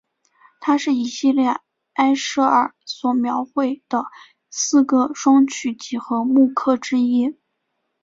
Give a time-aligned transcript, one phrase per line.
[0.59, 1.59] 它是一系列
[1.93, 4.05] 埃舍尔所描绘的
[4.49, 7.37] 四个双曲几何木刻之一。